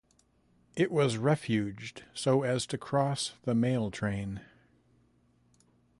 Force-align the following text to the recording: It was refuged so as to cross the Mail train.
It 0.75 0.91
was 0.91 1.19
refuged 1.19 2.05
so 2.15 2.41
as 2.41 2.65
to 2.65 2.77
cross 2.79 3.33
the 3.43 3.53
Mail 3.53 3.91
train. 3.91 4.41